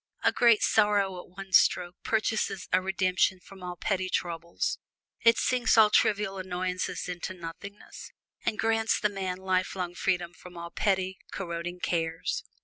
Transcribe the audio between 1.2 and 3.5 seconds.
at one stroke purchases a redemption